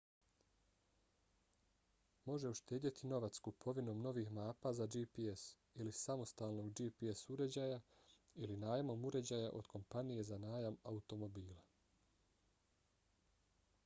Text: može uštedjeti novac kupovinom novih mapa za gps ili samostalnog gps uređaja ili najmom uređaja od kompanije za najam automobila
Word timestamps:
može 2.29 2.49
uštedjeti 2.53 3.09
novac 3.11 3.37
kupovinom 3.47 3.99
novih 4.05 4.31
mapa 4.37 4.71
za 4.79 4.87
gps 4.95 5.43
ili 5.85 5.93
samostalnog 6.01 6.73
gps 6.81 7.23
uređaja 7.37 7.79
ili 8.47 8.57
najmom 8.65 9.07
uređaja 9.13 9.55
od 9.63 9.71
kompanije 9.77 10.27
za 10.33 10.43
najam 10.49 10.83
automobila 10.95 11.63